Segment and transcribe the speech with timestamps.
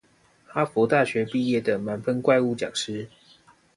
[0.47, 3.07] 哈佛大學畢業的滿分怪物講師